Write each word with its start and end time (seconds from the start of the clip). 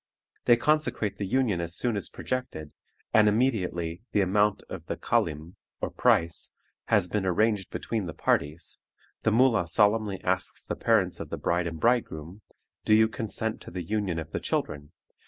They 0.45 0.57
consecrate 0.57 1.19
the 1.19 1.27
union 1.27 1.61
as 1.61 1.75
soon 1.75 1.95
as 1.95 2.09
projected, 2.09 2.73
and 3.13 3.27
immediately 3.29 4.01
the 4.13 4.21
amount 4.21 4.63
of 4.67 4.83
the 4.87 4.97
kalym, 4.97 5.57
or 5.79 5.91
price, 5.91 6.49
has 6.85 7.07
been 7.07 7.23
arranged 7.23 7.69
between 7.69 8.07
the 8.07 8.15
parties, 8.15 8.79
the 9.21 9.31
moolah 9.31 9.67
solemnly 9.67 10.19
asks 10.23 10.63
the 10.63 10.75
parents 10.75 11.19
of 11.19 11.29
the 11.29 11.37
bride 11.37 11.67
and 11.67 11.79
bridegroom, 11.79 12.41
"Do 12.83 12.95
you 12.95 13.07
consent 13.07 13.61
to 13.61 13.69
the 13.69 13.83
union 13.83 14.17
of 14.17 14.31
the 14.31 14.39
children?" 14.39 14.91